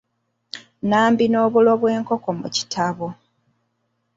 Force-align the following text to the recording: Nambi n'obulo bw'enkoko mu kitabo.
Nambi 0.89 1.25
n'obulo 1.31 1.71
bw'enkoko 1.81 2.29
mu 2.39 2.47
kitabo. 2.55 3.07